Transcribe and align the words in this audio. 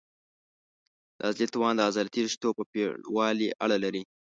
د 1.17 1.19
عضلې 1.27 1.47
توان 1.53 1.73
د 1.75 1.81
عضلاتي 1.87 2.19
رشتو 2.25 2.49
په 2.57 2.63
پېړوالي 2.71 3.47
اړه 3.63 3.77
لري. 3.83 4.01